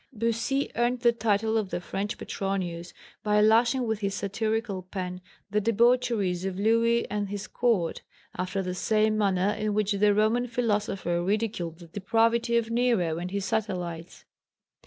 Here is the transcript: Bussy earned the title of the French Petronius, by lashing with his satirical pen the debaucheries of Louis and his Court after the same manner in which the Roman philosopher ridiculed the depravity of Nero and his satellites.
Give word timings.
Bussy 0.11 0.71
earned 0.75 1.01
the 1.01 1.11
title 1.11 1.57
of 1.59 1.69
the 1.69 1.79
French 1.79 2.17
Petronius, 2.17 2.91
by 3.21 3.39
lashing 3.39 3.85
with 3.85 3.99
his 3.99 4.15
satirical 4.15 4.81
pen 4.81 5.21
the 5.51 5.61
debaucheries 5.61 6.43
of 6.43 6.57
Louis 6.57 7.07
and 7.11 7.29
his 7.29 7.45
Court 7.45 8.01
after 8.35 8.63
the 8.63 8.73
same 8.73 9.15
manner 9.15 9.51
in 9.51 9.75
which 9.75 9.91
the 9.91 10.15
Roman 10.15 10.47
philosopher 10.47 11.23
ridiculed 11.23 11.77
the 11.77 11.87
depravity 11.87 12.57
of 12.57 12.71
Nero 12.71 13.19
and 13.19 13.29
his 13.29 13.45
satellites. 13.45 14.25